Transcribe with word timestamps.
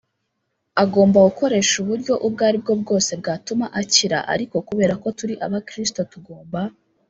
agomba 0.83 1.17
gukoresha 1.27 1.73
uburyo 1.83 2.13
ubwo 2.27 2.41
ari 2.49 2.57
bwo 2.63 2.73
bwose 2.81 3.11
bwatuma 3.21 3.65
akira 3.81 4.19
ariko 4.33 4.55
kubera 4.67 4.93
ko 5.01 5.07
turi 5.17 5.35
abakristo 5.45 5.99
tugomba 6.11 6.59